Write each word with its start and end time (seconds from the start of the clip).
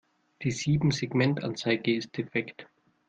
Die 0.41 0.49
Siebensegmentanzeige 0.49 1.95
ist 1.95 2.17
defekt. 2.17 2.65